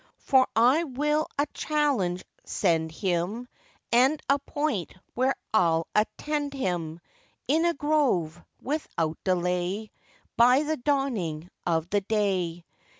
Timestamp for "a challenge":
1.37-2.23